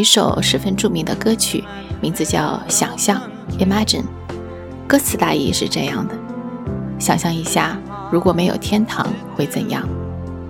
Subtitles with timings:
[0.00, 1.62] 一首十分著名的歌曲，
[2.00, 3.20] 名字叫《想象》
[3.62, 4.04] （Imagine）。
[4.88, 6.14] 歌词大意是这样的：
[6.98, 7.76] 想象一下，
[8.10, 9.86] 如果没有天堂会怎样？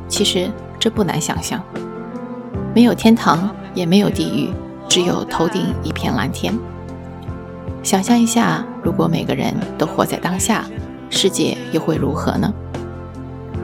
[0.07, 1.61] 其实这不难想象，
[2.73, 4.53] 没有天堂，也没有地狱，
[4.89, 6.57] 只有头顶一片蓝天。
[7.83, 10.65] 想象一下，如果每个人都活在当下，
[11.11, 12.55] 世界又会如何呢？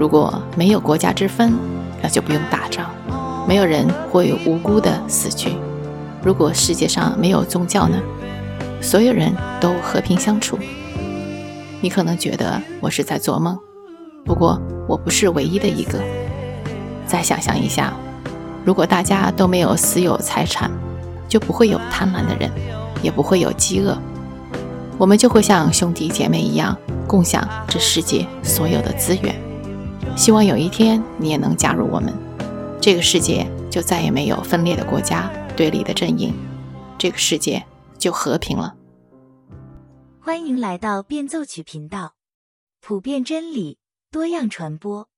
[0.00, 1.52] 如果没有国家之分，
[2.02, 2.90] 那就不用打仗，
[3.46, 5.52] 没有人会无辜的死去。
[6.26, 7.96] 如果世界上没有宗教呢？
[8.82, 10.58] 所有人都和平相处。
[11.80, 13.56] 你可能觉得我是在做梦，
[14.24, 16.00] 不过我不是唯一的一个。
[17.06, 17.92] 再想象一下，
[18.64, 20.68] 如果大家都没有私有财产，
[21.28, 22.50] 就不会有贪婪的人，
[23.02, 23.96] 也不会有饥饿，
[24.98, 29.32] 我们就会像兄弟姐妹一样共享这世界所有的资源。
[30.16, 32.12] 希望有一天你也能加入我们，
[32.80, 36.34] 这个世界就再也没有分裂的国家、对立的阵营，
[36.98, 37.64] 这个世界
[37.98, 38.76] 就和平了。
[40.20, 42.14] 欢迎来到变奏曲频道，
[42.82, 43.78] 普遍真理，
[44.10, 45.08] 多样传播。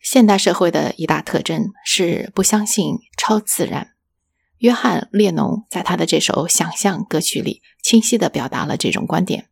[0.00, 3.94] 现代社会的一大特征是不相信超自然。
[4.58, 9.48] 约翰列侬在他的这首《想象》歌曲里，清晰地表达了这种观点。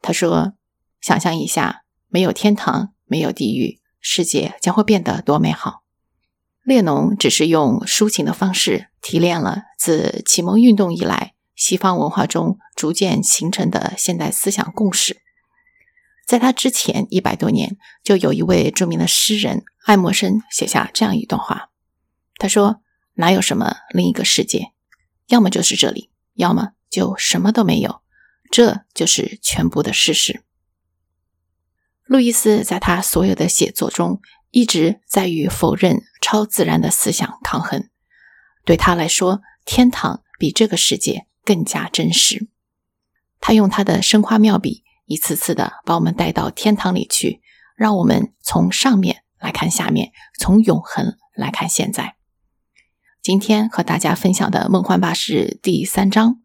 [0.00, 0.54] 他说
[1.02, 5.82] ：“想象一下，没有天堂，没有地狱，世界将会变得多美好。”
[6.62, 15.22] 列侬只是用抒情的方式提炼了自启蒙运动以来西方文化中逐渐形成的现代思想共识。
[16.26, 21.70] 在他之前一百多年，就有一位著名的诗人爱默生写下这样一段话。
[22.36, 22.82] 他说
[23.16, 24.72] ：“哪有什么另一个世界？
[25.26, 28.02] 要么就是这里，要么就什么都没有。
[28.50, 30.42] 这就是全部的事实。”
[32.10, 37.88] 路易斯在他所有的写作中，一直在与否认超自然的思想抗衡。
[38.64, 42.48] 对他来说，天堂比这个世界更加真实。
[43.38, 44.82] 他用他的生花妙笔。
[45.06, 47.40] 一次次的把我们带到天堂里去，
[47.76, 52.16] 让我们从上面来看下面，从永恒来看现在。
[53.22, 56.40] 今天和大家分享的《梦幻巴士》第三章，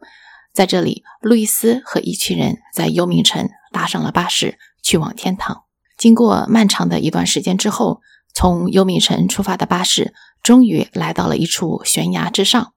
[0.53, 5.63] 在这里，路易斯和一群人在幽冥城搭上了巴士，去往天堂。
[5.97, 8.01] 经过漫长的一段时间之后，
[8.33, 10.13] 从幽冥城出发的巴士
[10.43, 12.73] 终于来到了一处悬崖之上，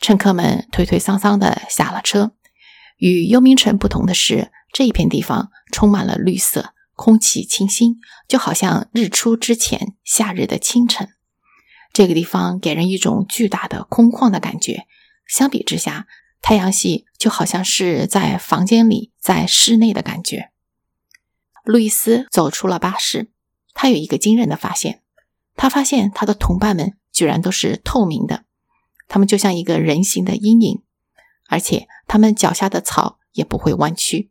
[0.00, 2.32] 乘客们推推搡搡的下了车。
[2.96, 4.50] 与幽冥城不同的是。
[4.76, 11.10] 这一片地方充满了绿色，空气清新，就好像日出之前夏日的清晨。
[11.92, 14.88] 这个地方给人一种巨大的空旷的感觉。
[15.28, 16.08] 相比之下，
[16.42, 20.50] 太阳系就好像是在房间里，在室内的感觉。
[21.64, 23.30] 路易斯走出了巴士，
[23.72, 25.02] 他有一个惊人的发现：
[25.56, 28.44] 他发现他的同伴们居然都是透明的，
[29.08, 30.82] 他们就像一个人形的阴影，
[31.48, 34.30] 而且他们脚下的草也不会弯曲。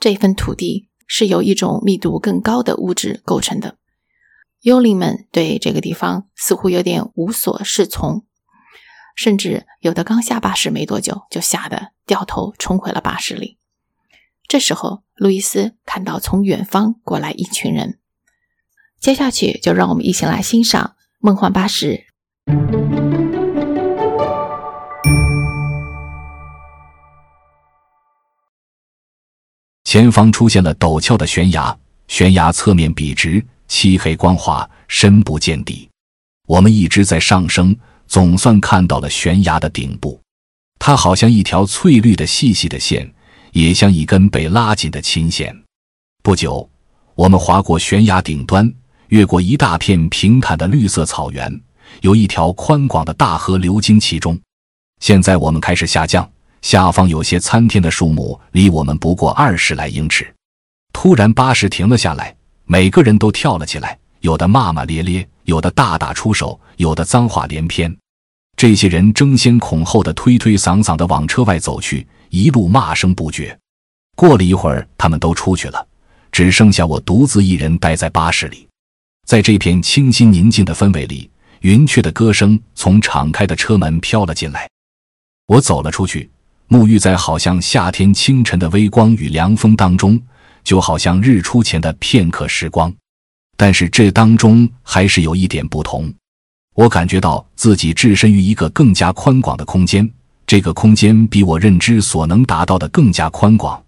[0.00, 3.76] 这份土地是由一种密度更高的物质构成的。
[4.62, 8.26] 幽灵们对这个地方似乎有点无所适从，
[9.14, 13.59] 甚至有的刚下巴士没多久，就吓得掉头冲回了巴士里。
[14.50, 18.00] 这时候，路易斯看到从远方过来一群人。
[18.98, 22.04] 接下去，就让我们一起来欣赏《梦幻巴士》。
[29.84, 35.88] 前方出现了陡峭的悬崖，悬崖侧面笔直，漆黑光滑，深不见底。
[36.48, 40.20] 我们一直在上升，总算看到了悬崖的顶部。
[40.80, 43.14] 它好像一条翠绿的细细的线，
[43.52, 45.54] 也像一根被拉紧的琴弦。
[46.22, 46.68] 不久，
[47.14, 48.72] 我们划过悬崖顶端，
[49.08, 51.60] 越过一大片平坦的绿色草原，
[52.02, 54.38] 有一条宽广的大河流经其中。
[55.00, 56.28] 现在我们开始下降。
[56.62, 60.30] 下方有些参天的树木，离我们不过二十来英尺。
[60.92, 62.36] 突然，巴士停了下来，
[62.66, 67.96] 每个人都跳了起来，有的骂骂咧咧，有的大打出手，有的脏话连篇。
[68.58, 73.56] 这些人争先恐后的推推搡搡的往车外走去，一路骂声不绝。
[74.16, 75.86] 过了一会儿，他们都出去了，
[76.32, 78.66] 只剩下我独自一人待在巴士里。
[79.26, 81.30] 在这片清新宁静的氛围里，
[81.60, 84.68] 云雀的歌声从敞开的车门飘了进来。
[85.46, 86.30] 我走了出去，
[86.68, 90.20] 沐浴在好像夏天清晨的微光与凉风当中，
[90.64, 92.92] 就好像日出前的片刻时光。
[93.56, 96.12] 但是这当中还是有一点不同。
[96.74, 100.08] 我感觉到自己置身于一个更加宽广的空间，
[100.50, 103.80] 这个空间比我认知所能达到的更加宽广。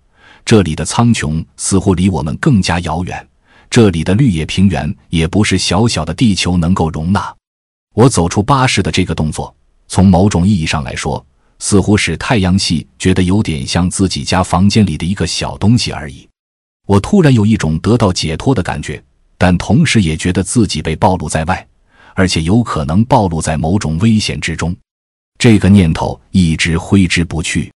[0.45, 3.29] 这里的苍穹似乎离我们更加遥远，
[3.69, 7.35] 这里的绿野平原也不是小小的地球能够容纳。
[7.97, 9.53] 我走出巴士的这个动作，
[9.89, 11.27] 从某种意义上来说，
[11.59, 16.29] 似乎使太阳系觉得有点像自己家房间里的一个小东西而已。
[16.87, 19.03] 我突然有一种得到解脱的感觉，
[19.37, 21.67] 但同时也觉得自己被暴露在外。
[22.15, 24.77] 而且有可能暴露在某种危险之中，
[25.43, 27.69] 这个念头一直挥之不去。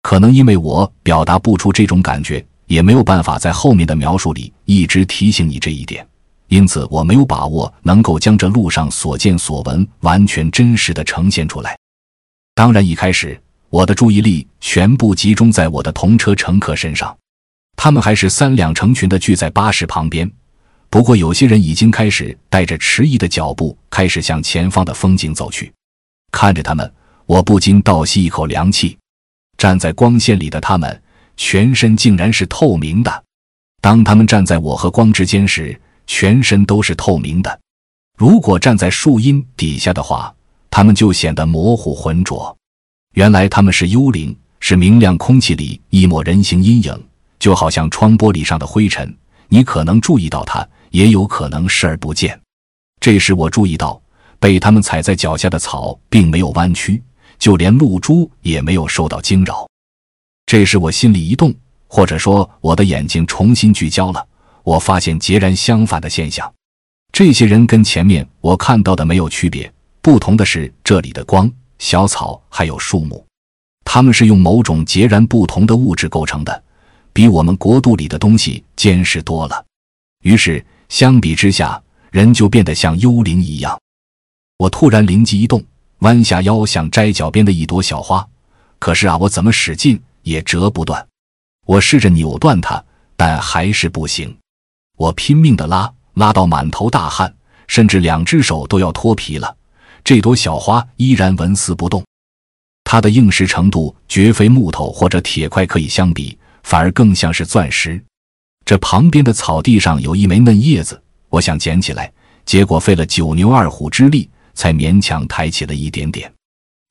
[0.00, 6.06] 可能因为我表达不出这种感觉，也没有办法在后面的描述里一直提醒你这一点，
[6.46, 11.76] 因此我没有把握能够将这路上所见所闻完全真实的呈现出来。
[12.54, 13.36] 当然，一开始
[13.70, 17.12] 我的注意力全部集中在我的同车乘客身上，
[17.74, 20.30] 他们还是三两成群的聚在巴士旁边。
[20.88, 25.73] 不过，有些人已经开始带着迟疑的脚步，开始向前方的风景走去。
[26.34, 26.92] 看着他们，
[27.26, 28.98] 我不禁倒吸一口凉气。
[29.56, 31.02] 站在光线里的他们，
[31.36, 33.24] 全身竟然是透明的。
[33.80, 37.60] 当他们站在我和光之间时，全身都是透明的。
[38.18, 40.34] 如果站在树荫底下的话，
[40.68, 42.54] 他们就显得模糊浑浊。
[43.14, 47.04] 原来他们是幽灵，是明亮空气里一抹人形阴影，
[47.38, 49.16] 就好像窗玻璃上的灰尘。
[49.48, 50.66] 你可能注意到它。
[50.94, 52.40] 也有可能视而不见。
[53.00, 54.00] 这时我注意到，
[54.44, 57.02] 被他们踩在脚下的草并没有弯曲，
[57.38, 59.66] 就连露珠也没有受到惊扰。
[60.44, 61.50] 这时我心里一动，
[61.86, 64.22] 或者说我的眼睛重新聚焦了。
[64.62, 66.52] 我发现截然相反的现象：
[67.10, 73.24] 这些人跟前面我看到的没有区别，不同的是这里的光、小草还有树木，
[73.82, 76.62] 他们是用某种截然不同的物质构成的，
[77.14, 79.64] 比我们国度里的东西坚实多了。
[80.22, 80.62] 于是。
[80.90, 81.82] 相比之下，
[82.12, 83.80] 人就变得像幽灵一样。
[84.56, 85.62] 我突然灵机一动，
[85.98, 88.26] 弯下腰想摘脚边的一朵小花，
[88.78, 91.04] 可是啊，我怎么使劲也折不断。
[91.66, 92.82] 我试着扭断它，
[93.16, 94.36] 但还是不行。
[94.96, 97.34] 我拼命的拉，拉到满头大汗，
[97.66, 99.56] 甚至两只手都要脱皮了。
[100.04, 102.04] 这朵小花依然纹丝不动，
[102.84, 108.00] 它的硬实程度绝非木头或者铁块可以相比，反而更像是钻石。
[108.64, 112.12] 这旁边的草地上有一枚嫩叶子，我想捡起来，
[112.44, 116.32] 结果费了九牛二虎之力，才勉强抬起了一点点。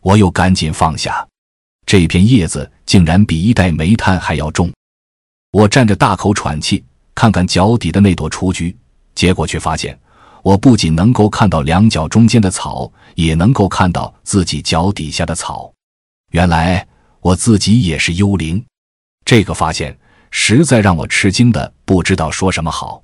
[0.02, 1.28] 我又赶紧放下，
[1.86, 4.72] 这片叶子竟然比一袋煤炭还要重。
[5.52, 6.84] 我站着大口喘气，
[7.16, 8.76] 看看脚底的那朵雏菊，
[9.16, 9.98] 结果却发现，
[10.42, 15.72] 我不仅能够看到两脚中间的草，也能够看到自己脚底下的草。
[16.32, 16.88] 原来
[17.22, 18.64] 我自己也是幽灵。
[19.26, 19.98] 这个发现。
[20.36, 23.04] 实在让我吃惊的不知道说什么好，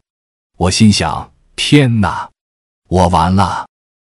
[0.58, 2.28] 我心想：天哪，
[2.88, 3.69] 我完了！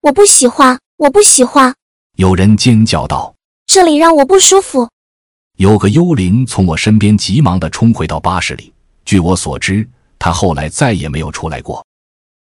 [0.06, 1.74] 我不喜欢，我不喜欢！
[2.14, 3.34] 有人尖叫道
[3.66, 4.88] ：“这里让我不舒服。”
[5.58, 8.72] 有个幽灵从我身边急忙地冲回到巴士里，
[9.04, 11.84] 据我所知，他后来再也没有出来过。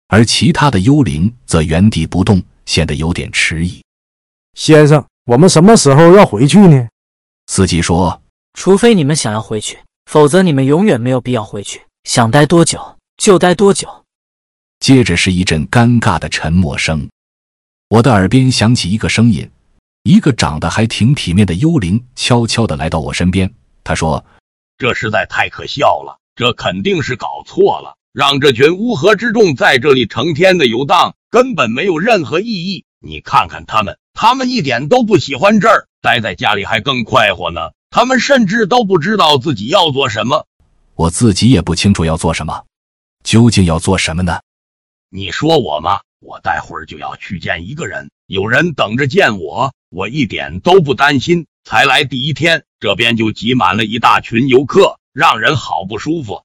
[0.08, 3.84] 而其他的幽灵则原地不动，显得有点迟疑。
[4.56, 6.88] 先生，我们什么时候要回去呢？
[7.46, 8.20] 司机说
[8.58, 9.78] ：“除非你们想要回去。”
[10.10, 11.84] 否则，你们永远没有必要回去。
[12.06, 13.88] 想待多久就待多久。
[14.80, 17.08] 接着是一阵尴尬的沉默声。
[17.94, 19.48] 我的耳边响起一个声音，
[20.02, 23.54] 一个长得还挺体面的幽灵悄悄地来到我身边。
[23.84, 24.26] 他说
[24.80, 27.96] ：“这实在太可笑了，这肯定是搞错了。
[28.12, 32.84] 让这群乌合之众在这里成天的游荡，根本没有任何意义。
[33.00, 40.48] 你看看他们，他们一点都不喜欢这儿，待在家里还更快活呢。”他们甚至都不知道自己要做什么，
[40.96, 42.66] 我自己也不清楚要做什么，
[43.24, 44.40] 究竟要做什么呢？
[45.12, 46.00] 你说我吗？
[46.24, 51.46] 我待会儿就要去见一个人，有人等着见我，我一点都不担心。
[51.66, 56.44] 才来第一天，这边就挤满了一大群游客，让人好不舒服。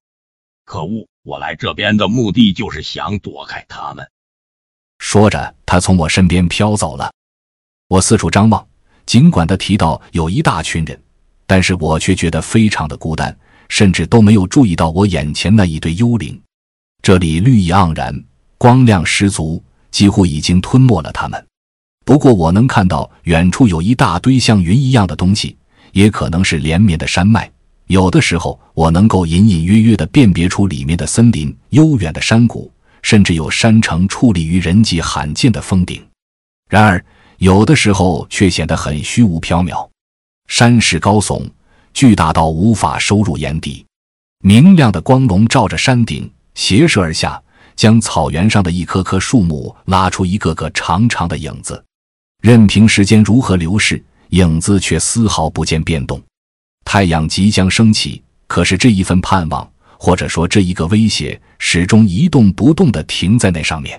[0.64, 4.08] 可恶，我来这边的目的就是想躲开他们。
[4.99, 7.12] 说着，他从我身边飘走了。
[7.88, 8.68] 我四处张望，
[9.06, 11.00] 尽管他提到有一大群人。
[11.47, 13.35] 但是我却觉得非常的孤单，
[13.70, 16.38] 甚至都没有注意到我眼前那一对幽灵。
[17.00, 18.25] 这里绿意盎然，
[18.58, 19.64] 光亮十足，
[19.99, 21.47] 几乎已经吞没了他们。
[22.05, 25.57] 不过我能看到远处有一大堆像云一样的东西，
[25.90, 27.50] 也可能是连绵的山脉。
[27.88, 32.71] 有的时候，我能够隐隐约约地辨别出里面的森林、悠远的山谷，
[33.02, 36.00] 甚至有山城矗立于人迹罕见的峰顶。
[36.71, 37.05] 然而，
[37.38, 39.88] 有的时候却显得很虚无缥缈。
[40.47, 41.43] 山势高耸，
[41.93, 43.85] 巨大到无法收入眼底。
[44.45, 47.43] 明亮的光笼照着山顶，斜射而下，
[47.78, 51.80] 将草原上的一棵棵树木拉出一个个长长的影子。
[52.42, 56.20] 任凭时间如何流逝，影子却丝毫不见变动。
[56.85, 63.97] 太阳即将升起，可是这一份盼望，或者说这一个威胁，始终一动不动地停在那上面。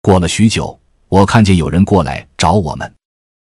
[0.00, 0.80] 过了许久，
[1.10, 2.90] 我看见有人过来找我们。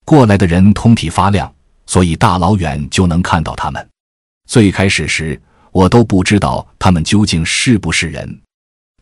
[0.04, 1.50] 过来的人通体发亮，
[1.86, 3.88] 所以大老远就能看到他们。
[4.46, 5.40] 最开始时，
[5.72, 8.38] 我都不知道他们究竟是不是人。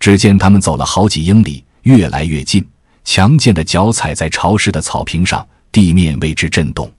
[0.05, 2.63] 只见他们走了好几英里，越来越近，
[3.05, 6.93] 强健的脚踩在潮湿的草坪上，地面为之震动。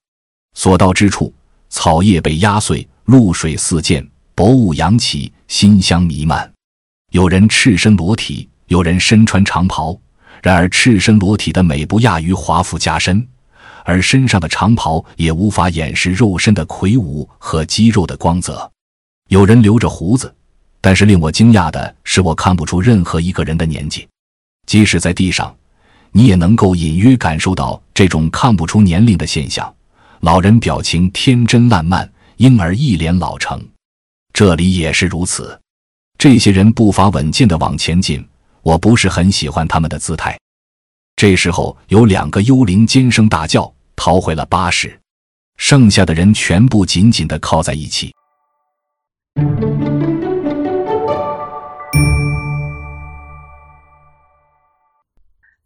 [0.56, 1.32] 所到之处。
[1.70, 6.52] 草叶被压碎，露水四溅，薄雾扬起，馨香弥漫。
[7.12, 9.96] 有人赤身裸体，有人身穿长袍。
[10.42, 13.24] 然而赤身裸体的美不亚于华服加身，
[13.84, 18.72] 而身上的长袍也无法掩饰肉身的魁梧和肌肉的光泽。
[19.30, 20.34] 有人留着胡子，
[20.86, 24.08] 但是令我惊讶的是，我看不出任何一个人的年纪。
[24.68, 25.52] 即使在地上，
[26.12, 29.74] 你也能够隐约感受到这种看不出年龄的现象。
[30.20, 33.60] 老人表情天真烂漫，婴儿一脸老成。
[34.32, 35.60] 这里也是如此。
[36.20, 38.24] 这些人步伐稳健地往前进，
[38.62, 40.38] 我不是很喜欢他们的姿态。
[41.16, 45.02] 这时候，有两个幽灵尖声大叫，逃回了巴士。
[45.58, 48.14] 剩下的人全部紧紧地靠在一起。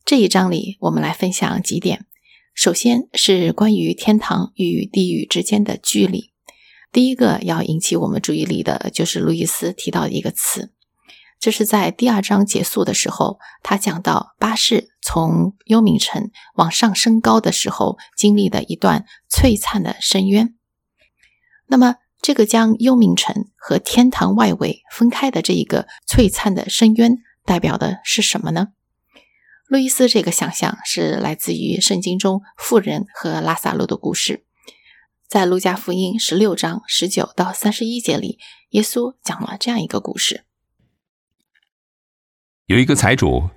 [0.10, 2.08] 这一章里，我们来分享几点。
[2.56, 6.32] 首先是关于天堂与地狱之间的距离。
[6.92, 10.74] 第一个要引起我们注意力的就是路易斯提到的一个词，
[11.40, 20.56] 这是在第二章结束的时候，他讲到巴士从幽冥城往上升高的时候经历的一段璀璨的深渊。
[21.68, 28.70] 那么，这个将幽冥城和天堂外围分开的这一个璀璨的深渊，代表的是什么呢？
[29.70, 34.44] 路易斯这个想象是来自于圣经中富人和拉萨路的故事，
[35.28, 38.40] 在路加福音十六章十九到三十一节里，
[38.72, 40.44] 耶稣讲了这样一个故事：
[42.66, 43.52] 有一个财主，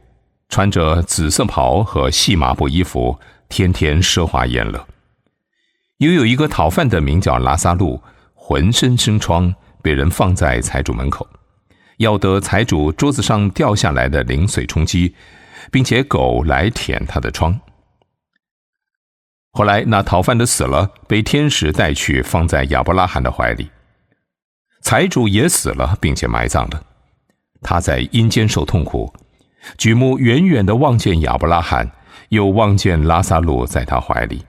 [0.51, 4.87] 穿着紫色袍和细麻布衣服，天天奢华宴乐；
[5.97, 8.03] 又有一个讨饭的，名叫拉萨路，
[8.35, 11.27] 浑身生疮，被人放在财主门口，
[11.97, 15.15] 要得财主桌子上掉下来的零碎充饥。
[15.71, 17.61] 并且狗来舔他的疮。
[19.53, 23.71] 后来那讨饭的死了，被天使带去放在亚伯拉罕的怀里。
[24.81, 26.83] 财主也死了，并且埋葬了。
[27.61, 29.15] 他在阴间受痛苦，
[29.77, 31.93] 举目远远的望见亚伯拉罕，
[32.31, 34.45] 又望见拉萨路在他怀里，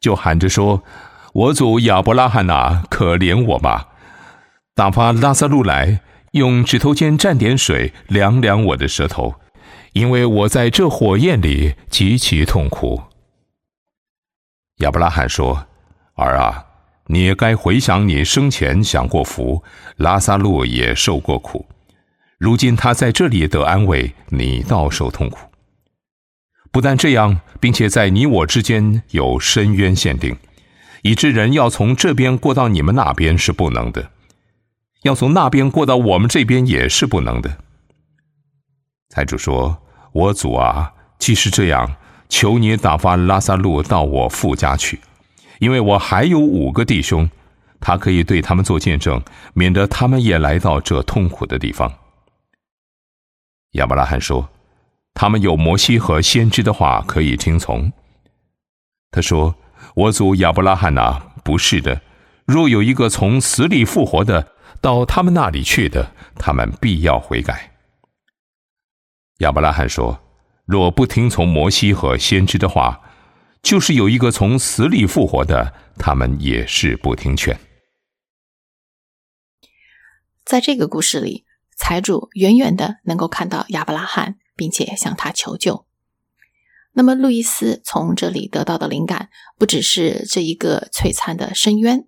[0.00, 0.82] 就喊着说
[1.32, 3.88] ：“我祖亚伯拉罕呐，可怜我吧！
[4.74, 6.00] 打发拉萨路来，
[6.32, 9.36] 用指头尖蘸点水，凉凉我的舌头。”
[9.96, 13.02] 因为我在这火焰里极其痛苦。
[14.80, 15.66] 亚伯拉罕说
[16.16, 16.66] ：“儿啊，
[17.06, 19.64] 你也该回想你生前享过福，
[19.96, 21.64] 拉萨路也受过苦，
[22.36, 25.38] 如今他在这里得安慰，你倒受痛苦。
[26.70, 30.36] 不但这样，并且在你我之间有深渊限定，
[31.04, 34.10] 以致人要从这边过到你们那边是不能的，
[35.04, 37.56] 要从那边过到我们这边也是不能的。”
[39.08, 39.82] 财主说。
[40.16, 41.96] 我祖啊，既是这样，
[42.26, 44.98] 求你打发拉萨路到我父家去，
[45.58, 47.28] 因为我还有五个弟兄，
[47.80, 51.92] 他可以对他们做见证，免得他们也来到这痛苦的地方。
[53.72, 54.48] 亚伯拉罕说
[55.12, 57.92] ：“他们有摩西和先知的话可以听从。”
[59.12, 59.54] 他说
[59.94, 62.00] ：“我祖亚伯拉罕呐，不是的，
[62.46, 64.48] 若有一个从死里复活的
[64.80, 67.72] 到他们那里去的，他们必要悔改。”
[69.38, 70.22] 亚伯拉罕说
[70.64, 73.02] ：“若不听从摩西和先知的话，
[73.62, 77.58] 就是有一个从死里复活的，他们也是不听劝。”
[80.42, 81.44] 在这个故事里，
[81.76, 85.86] 财主远远的能够看到亚伯拉罕，并且向他求救。
[86.92, 89.28] 那么，路易斯从这里得到的灵感，
[89.58, 92.06] 不只是这一个璀璨的深渊。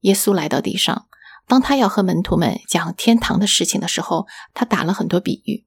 [0.00, 1.06] 耶稣来到地上，
[1.46, 5.64] 当他要和门徒们讲天堂的事情的时候，他打了很多比喻。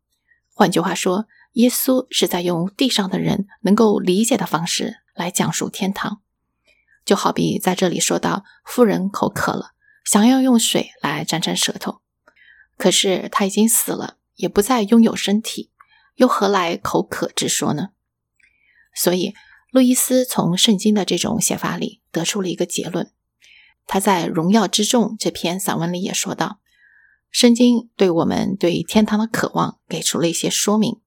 [0.57, 6.23] 换句话说，耶稣是在用地上的人能够理解的方式来讲述天堂。
[7.05, 9.73] 就好比在这里说到，妇人口渴了，
[10.03, 12.01] 想要用水来沾沾舌头，
[12.75, 15.69] 可是他已经死了，也不再拥有身体，
[16.15, 17.89] 又何来口渴之说呢？
[18.95, 19.35] 所以，
[19.69, 23.11] 路易斯从圣经的这种写法里得出了一个结论。
[23.85, 26.61] 他在《荣耀之众》这篇散文里也说到，
[27.31, 30.97] 圣经对我们对天堂的渴望给出了一些说明，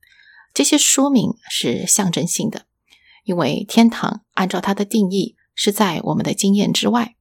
[0.55, 2.67] 这些说明是象征性的，
[3.25, 5.37] 因为天堂按照它的定义。
[5.63, 7.17] 是在我们的经验之外，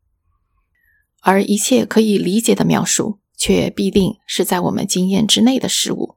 [1.19, 6.15] 而一切可以理解的描述，却必定是在我们经验之内的事物。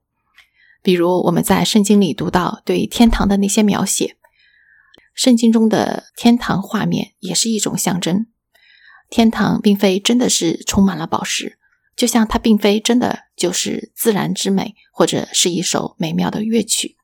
[0.83, 4.17] 比如我们在圣经里读到对天堂的那些描写，
[5.17, 8.27] 圣经中的天堂画面也是一种象征。
[9.11, 11.59] 天堂并非真的是充满了宝石，
[11.97, 16.97] 就像它并非真的就是自然之美，或者是一首美妙的乐曲。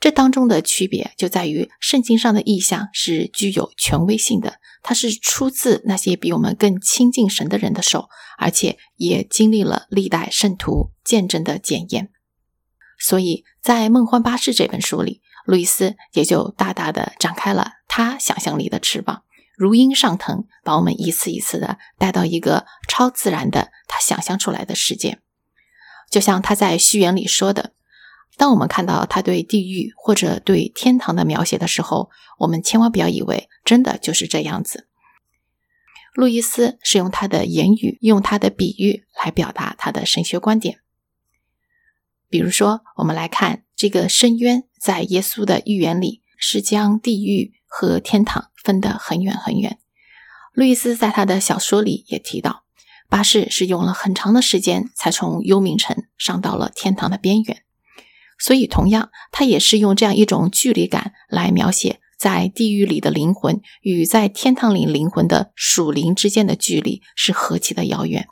[0.00, 12.10] 这当中的区别就在于，圣经上的意象是具有权威性的，它是出自那些比我们更亲近神的人的手，而且也经历了历代圣徒见证的检验。
[12.98, 19.22] 所以在《梦幻巴士》这本书里，路易斯也就大大的展开了他想象力的翅膀，
[19.56, 25.20] 如鹰上腾，把我们一次一次的带到一个超自然的他想象出来的世界。
[26.10, 27.72] 就像他在序言里说的。
[28.38, 34.88] 当我们看到他对地狱或者对天堂的描写的时候，我们千万不要以为真的就是这样子。
[36.14, 40.80] 路易斯是用他的言语、用他的比喻来表达他的神学观点。
[42.30, 49.78] 比如说，我们来看这个深渊，在耶稣的预言里是将地狱和天堂分得很远很远。
[50.52, 52.64] 路易斯在他的小说里也提到，
[53.08, 57.62] 巴士是用了很长的时间才从幽冥城上到了天堂的边缘。
[58.38, 68.28] 所以，同样，他也是用这样一种距离感来描写在地狱里的灵魂与在天堂里灵魂的属灵之间的距离是何其的遥远。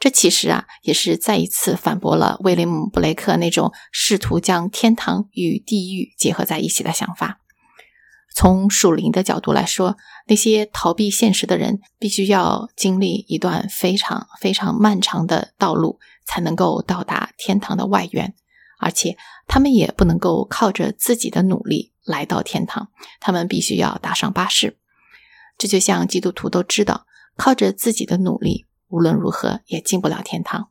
[0.00, 7.40] 这其实啊，也是再一次反驳了威廉姆·布雷克那种试图将天堂与地狱结合在一起的想法。
[8.38, 9.96] 从属灵的角度来说，
[10.28, 18.36] 那些逃避现实的人必须要经历一段非常非常漫长的道路，才能够到达天堂的外缘。
[18.78, 19.16] 而且
[19.48, 24.78] 他们也不能够靠着自己的努力来到天堂，他们必须要搭上巴士。
[25.56, 30.70] 这就像基督徒都知道，靠着自己的努力，无论如何也进不了天堂。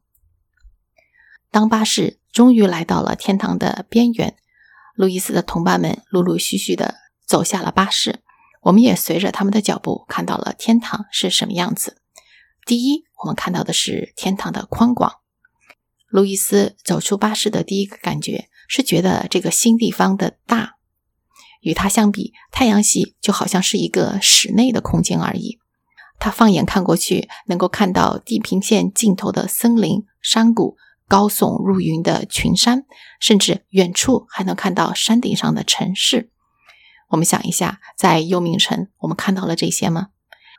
[1.51, 4.37] 当巴士终于来到了天堂的边缘，
[4.95, 6.95] 路易斯的同伴们陆陆续续的
[7.27, 8.21] 走下了巴士，
[8.61, 12.01] 我们也随着他们的脚步看到了天堂是什么样子。
[12.65, 15.17] 第一，我们看到的是天堂的宽广。
[16.07, 20.77] 路易斯走出巴士的第一个感觉是觉得这个新地方的大，
[21.59, 25.59] 与他相比，太阳系就好像是一个室内的空间而已。
[26.17, 32.85] 他放眼看过去，能够看到地平线尽头的森林、山谷、高耸入云的群山，
[33.19, 36.31] 甚至远处还能看到山顶上的城市。
[37.07, 40.09] 我们想一下，在幽冥城，我们看到了这些吗？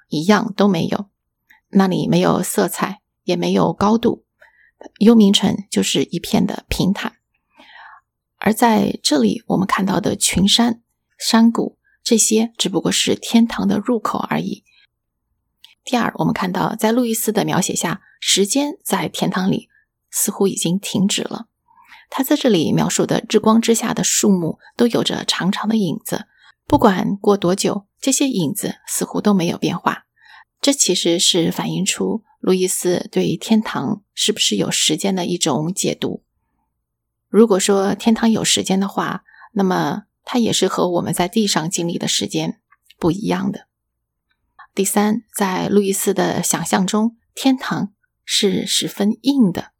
[0.09, 1.11] 一样都没有。
[1.71, 4.25] 那里没有色彩，也没有高度。
[5.01, 7.15] 幽冥城就是一片的平坦，
[8.39, 10.81] 而在这里我们看到的群山、
[11.19, 14.65] 山谷，这些只不过是天堂的入口而已。
[15.85, 19.69] 第二，我们看到在路易斯的描写下，时间在天堂里
[20.11, 21.49] 似乎已经停止了。
[22.09, 26.27] 他在这里描述的日光之下的树木都有着长长的影子，
[26.69, 30.05] 不管过多久，这些影子似乎都没有变化。
[30.61, 32.23] 这其实是反映出。
[32.41, 36.23] 路易斯对天堂是不是有时间的一种解读？
[37.29, 42.61] 如果说天堂有时间的话，那么它也是和我们在地上经历的时间
[42.99, 43.67] 不一样的。
[44.73, 47.93] 第三，在路易斯的想象中，天堂
[48.25, 49.73] 是十分硬的。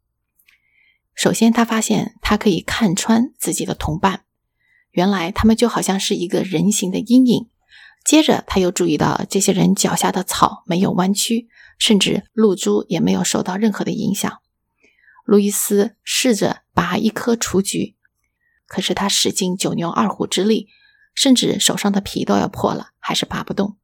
[1.13, 4.25] 首先，他发现他可以看穿自己的同伴，
[4.91, 7.49] 原来他们就好像是一个人形的阴影。
[8.05, 11.47] 接着，他又注意到这些人脚下的草没有弯曲。
[11.79, 14.41] 甚至露珠也没有受到任何的影响。
[15.23, 17.95] 路易斯试着拔一颗雏菊，
[18.67, 20.67] 可是他使尽九牛二虎之力，
[21.15, 23.77] 甚至手上的皮都要破了，还是拔不动。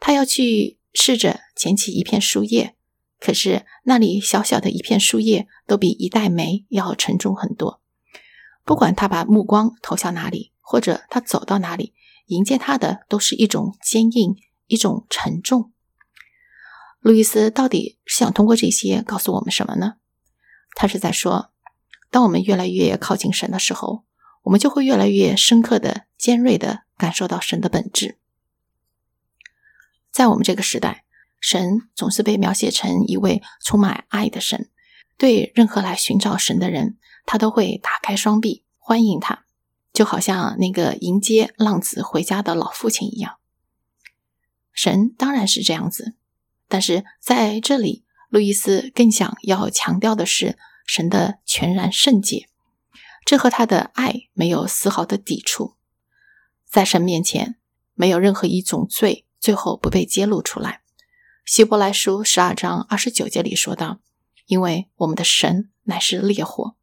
[0.00, 2.74] 他要去试着捡起一片树叶，
[3.20, 7.82] 可是那里小小的一片树叶都比一袋煤要沉重很多。
[8.64, 11.94] 不管他把目光投向哪里，或者他走到哪里，
[12.26, 15.72] 迎接他的都是一种坚硬，一种沉重。
[17.00, 19.96] 路易斯到底是想通过这些告诉我们什么呢？
[20.74, 21.52] 他是在说，
[22.10, 24.04] 当我们越来越靠近神的时候，
[24.44, 28.18] 我们就会越来越深刻的、尖锐的感受到神的本质。
[30.10, 31.04] 在我们这个时代，
[31.40, 34.70] 神总是被描写成一位充满爱的神，
[35.18, 39.44] 对任何来寻找神的人，他都会打开双臂欢迎他，
[39.92, 43.36] 就好像那个迎接浪子回家的老父亲一样。
[44.72, 46.14] 神当然是这样子，
[46.68, 52.48] 但是在这里，路易斯更想要强调的是神的全然圣洁。
[53.24, 55.76] 这和他的爱没有丝毫的抵触，
[56.68, 57.56] 在神面前，
[57.94, 60.82] 没有任何一种罪最后不被揭露出来。
[61.46, 64.00] 希伯来书十二章二十九节里说道
[64.46, 66.74] ：“因为我们的神乃是烈火，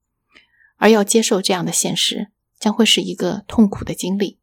[0.81, 4.39] 而要接受这样的现实，将会是一个痛苦的经历。”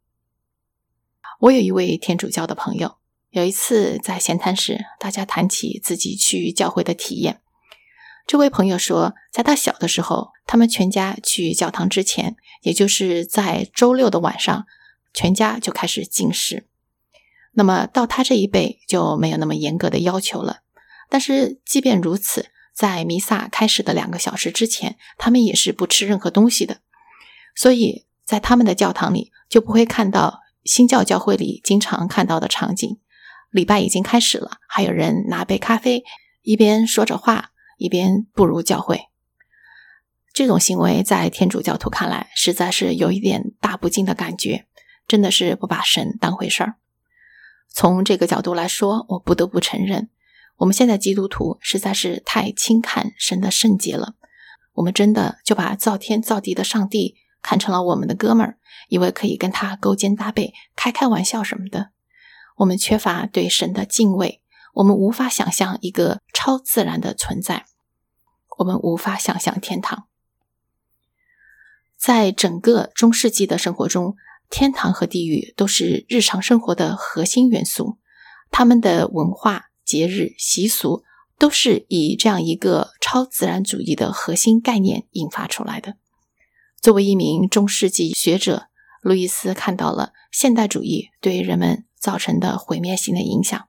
[1.40, 2.96] 我有一位天主教的朋友，
[3.31, 7.40] 有一次在闲谈时，大家谈起自己去教会的体验。
[8.24, 14.66] 这位朋友说，在他小的时候，他们全家去教堂之前，也就是在周六的晚上，
[15.12, 16.68] 全家就开始禁食。
[17.53, 20.62] 那么到他这一辈就没有那么严格的要求了。
[21.09, 26.78] 但是即便如此，在弥撒开始的两个小时之前，他们也是不吃任何东西的。
[27.56, 33.00] 所以在他们的教堂里，就不会看到新教教会里经常看到的场景：
[33.50, 36.04] 礼拜已经开始了，还有人拿杯咖啡，
[36.42, 37.50] 一边说着话。
[37.80, 39.02] 一边步入教会，
[40.32, 44.66] 这种行为在天主教徒看来，实在是有一点大不敬的感觉，
[45.06, 46.74] 真的是不把神当回事儿。
[47.68, 50.10] 从这个角度来说，我不得不承认，
[50.58, 54.14] 我们现在基督徒实在是太轻看神的圣洁了。
[54.74, 61.90] 我们真的就把造天造地的上帝看成了我们的哥们儿，以为可以跟他勾肩搭背、开开玩笑什么的。
[62.58, 64.42] 我们缺乏对神的敬畏。
[64.74, 67.64] 我们无法想象一个超自然的存在，
[68.58, 70.06] 我们无法想象天堂。
[71.96, 74.14] 在整个中世纪的生活中，
[74.48, 77.98] 天堂和地狱都是日常生活的核心元素，
[78.52, 81.03] 他们的文化、节日、习俗
[81.38, 85.96] 都是以这样一个超自然主义的核心概念引发出来的。
[86.83, 88.68] 作为一名中世纪学者，
[89.01, 93.66] 路易斯看到了现代主义对人们造成的毁灭性的影响。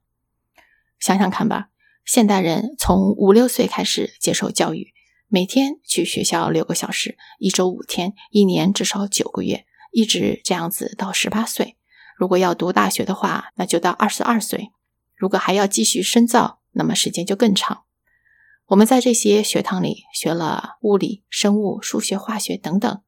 [1.00, 1.70] 想想看吧，
[2.04, 4.90] 现代人从五六岁开始接受教育，
[5.30, 11.78] 每天去学校六个小时，一周五天，一年至少九个月，一直这样子到十八岁。
[12.18, 14.72] 如果要读大学的话，那就到二十二岁。
[15.20, 17.84] 如果还要继续深造，那么时间就更长。
[18.68, 23.02] 我们在这些学堂里学了物理、生物、数学、化学等等。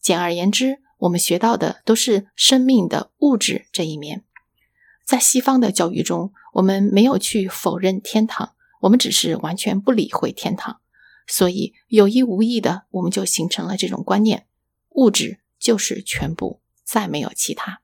[0.00, 4.24] 简而言之，我们学到的都是生命的物质这一面。
[5.06, 10.80] 在西方的教育中，我们没有去否认天堂，我们只是完全不理会天堂，
[11.26, 14.46] 所以有意无意的，我们就形成了这种观念：
[14.90, 17.80] 物质就是全部，再没有其他。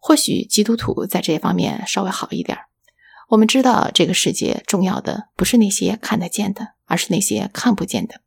[0.00, 2.58] 或许基督徒在这方面稍微好一点
[3.28, 8.22] 我们知道这个世界重要的不是那些看得见的，而是那些看不见的。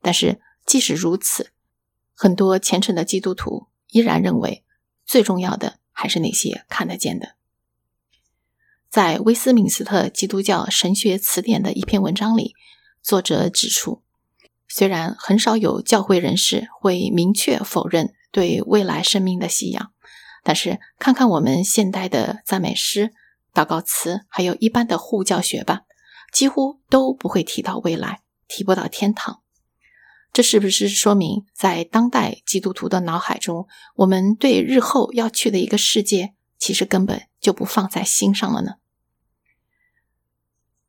[0.00, 1.50] 但是即使如此，
[2.14, 4.64] 很多虔诚的基督徒依然认为
[5.04, 7.34] 最重要的还是那些看得见的。
[8.88, 12.54] 在威斯敏斯特基督教神学词典的一篇文章里，
[13.02, 14.02] 作者指出，
[14.68, 19.90] 虽然很少有教会人士会明确否认对未来生命的信仰，
[20.48, 23.12] 但是看看我们现代的赞美诗、
[23.52, 25.82] 祷告词，还有一般的护教学吧，
[26.32, 29.42] 几乎都不会提到未来，提不到天堂。
[30.32, 36.32] 这是不是说明，在当代基督徒的脑海中，我们对日后要去的一个世界？
[36.58, 38.76] 其实根本就不放在心上了呢。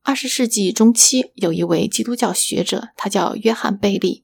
[0.04, 4.24] 二十世纪中期，有一位基督教学者，他叫约翰贝利。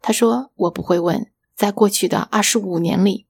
[0.00, 3.28] 他说：“我不会问，在过去的二十五年里，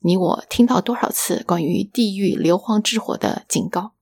[0.00, 3.92] 你我听到多少次关于地狱硫磺之火的警告。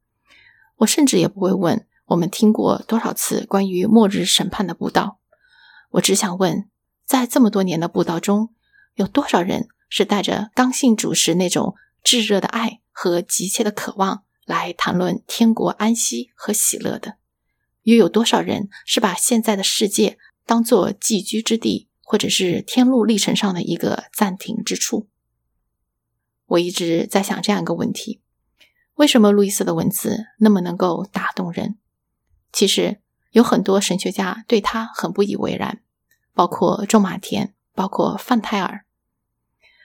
[0.77, 5.19] 我甚至也不会问，我们听过多少次关于末日审判的布道。
[5.91, 6.69] 我只想问，
[7.05, 8.51] 在这么多年的布道中，
[8.95, 17.17] 有多少人是带着刚性主时那种炙热的爱？”和急切的渴望来谈论天国安息和喜乐的，
[17.83, 25.09] 又有多少人是把现在的世界当做寄居之地，或者是天路历程上的一个暂停之处？
[26.47, 28.21] 我一直在想这样一个问题：
[28.95, 31.77] 为什么路易斯的文字那么能够打动人？
[32.53, 35.83] 其实有很多神学家对他很不以为然，
[36.35, 38.85] 包括仲马田，包括范泰尔。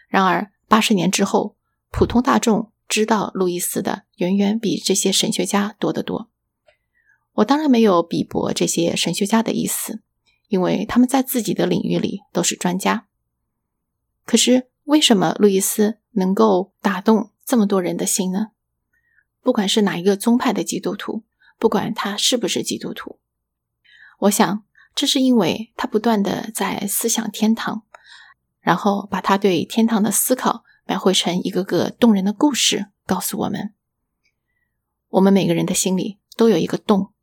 [0.08, 1.56] 然而八十年之后，
[1.89, 2.71] 普通大众。
[2.88, 6.30] 知道路易斯的远远比这些神学家多得多。
[7.36, 10.02] 我当然没有鄙薄这些神学家的意思，
[10.50, 13.08] 因为他们在自己的领域里都是专家。
[14.26, 18.47] 可是为什么路易斯能够打动这么多人的心呢？
[19.41, 21.23] 不管是哪一个宗派的基督徒，
[21.58, 23.17] 不管他是不是基督徒，
[24.19, 27.84] 我想这是因为他不断的在思想天堂，
[28.60, 33.73] 然后把他对天堂的思考描绘成一个个动人的故事，告诉我们：
[35.08, 37.13] 我们每个人的心里都有一个洞，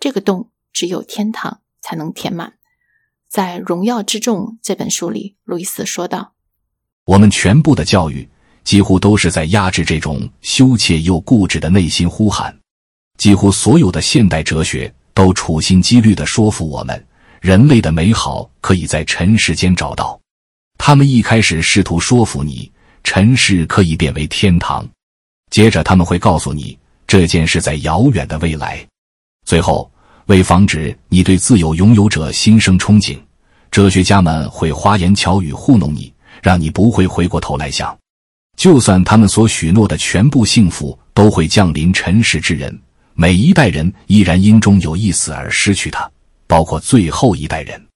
[0.00, 2.54] 这个洞只有天堂才能填满。
[3.28, 6.32] 在《荣耀之众》这本书里，路易斯说道
[7.08, 8.28] ：“我们全部的教育
[8.64, 12.54] 几乎都是在压制这种羞怯又固执的内心呼喊。
[13.16, 17.02] 几乎所有的现代哲学都处心积虑地说服我们，
[17.40, 20.20] 人类的美好可以在尘世间找到。
[20.76, 22.70] 他们一开始试图说服你，
[23.02, 24.86] 尘世可以变为天堂，
[25.50, 28.86] 接着他们会告诉你这件事在遥远的未来，
[29.46, 29.90] 最后。”
[30.28, 33.18] 为防止你对自由拥有者心生憧憬，
[33.70, 37.96] 哲学家们会花言巧语糊弄你，让你不会回过头来想。
[38.56, 42.76] 就算他们所许诺的全部幸福都会降临尘世之人，
[43.14, 46.10] 每一代人依然因终有一死而失去它，
[46.46, 47.86] 包括最后一代人。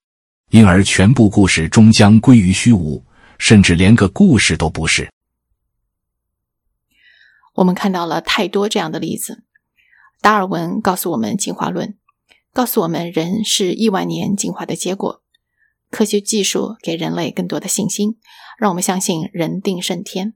[0.50, 3.02] 因而，全部故事终将归于虚无，
[3.38, 5.10] 甚至连个故事都不是。
[7.54, 9.44] 我们看到了太多这样的例子。
[10.20, 11.96] 达尔文告诉我们进化论。
[12.52, 15.21] 告诉我们，人是亿万年进化的结果。
[15.92, 18.18] 科学技术给人类更多的信心，
[18.58, 20.34] 让我们相信人定胜天。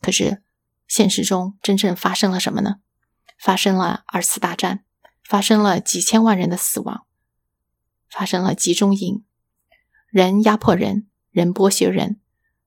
[0.00, 0.42] 可是，
[0.88, 2.76] 现实中真正发生了什么呢？
[3.38, 4.84] 发生了二次大战，
[5.22, 7.06] 发生了几千万人的死亡，
[8.08, 9.24] 发生了集中营。
[10.08, 12.18] 人压迫人，人剥削人，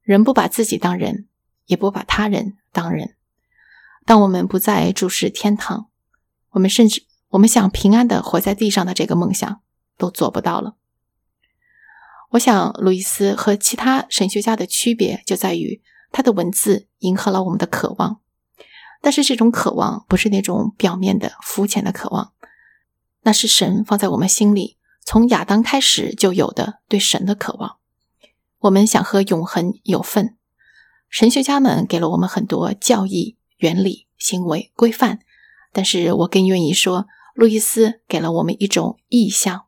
[0.02, 1.28] 人不把自己当人，
[1.66, 3.18] 也不把他人当人。
[4.06, 5.90] 当我们不再注视天堂，
[6.52, 7.06] 我们甚至。
[7.32, 9.62] 我们想平安的活在地上的这个梦想
[9.98, 10.76] 都做不到了。
[12.32, 18.22] 我想，路易斯和其他神学家的区别就在于他的文字迎合了我们的渴望，
[19.02, 22.32] 但是这种渴望不是那种表面的、肤浅的渴望，
[23.24, 27.78] 那是神放在我们心里从亚当开始就有的对神的渴望。
[28.60, 30.38] 我们想和永恒有份。
[31.10, 35.20] 神学家们给了我们很多教义、原理、行为规范，
[35.74, 37.08] 但是我更愿意说。
[37.34, 39.64] 路易斯给了我们一种意象，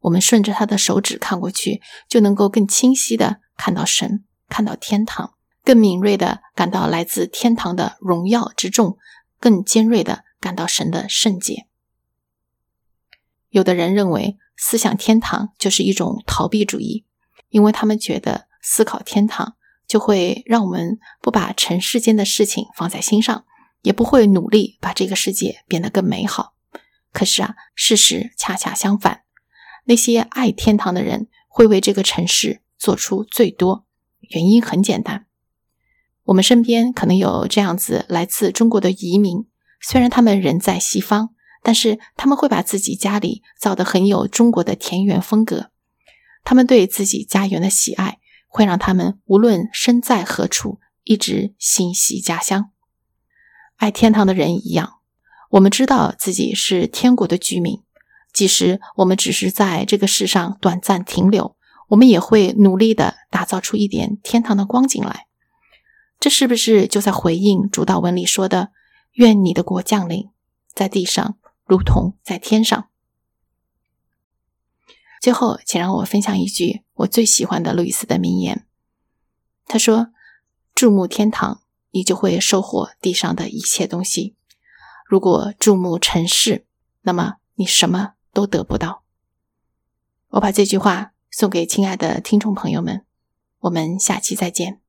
[0.00, 8.98] 我们顺着他的手指看过去，就能够更清晰的看到神，看到天堂，更敏锐的感到来自天堂的荣耀之重，
[9.40, 11.66] 更尖锐的感到神的圣洁。
[13.48, 17.04] 有的人认为思想天堂就是一种逃避主义，
[17.48, 23.44] 因为他们觉得思考天堂就会让我们不把尘世间的事情放在心上，
[23.82, 26.54] 也不会努力把这个世界变得更美好。
[27.12, 29.23] 可是啊，事实恰恰相反。
[29.84, 33.86] 那些爱天堂的人会为这个城市做出最多。
[34.30, 35.26] 原因很简单，
[36.24, 39.46] 我们身边可能有这样子来自中国的移民，
[39.80, 45.70] 虽然他们人在西方，但是他们会把自己家里造得很有中国的田园风格。
[46.42, 48.18] 他们对自己家园的喜爱，
[48.48, 52.70] 会让他们无论身在何处，一直心系家乡。
[53.76, 55.00] 爱天堂的人一样。
[55.50, 57.80] 我们知道自己是天国的居民，
[58.34, 61.56] 即使我们只是在这个世上短暂停留，
[61.88, 65.26] 我们也会努力的打造出一点天堂的光景来。
[66.20, 68.72] 这是不是就在回应主祷文里说的
[69.14, 70.30] “愿你的国降临
[70.72, 72.88] 在地上，如同在天上”？
[75.22, 78.66] 最后，请让我分享一句我最喜欢的路易斯的名言。
[79.66, 80.08] 他说
[80.74, 84.34] ：“注目天堂，你就会收获地上的一切东西。”
[85.06, 86.66] 如果注目尘世，
[87.02, 89.04] 那么你什么都得不到。
[90.28, 93.06] 我把这句话送给亲爱的听众朋友们，
[93.60, 94.83] 我们下期再见。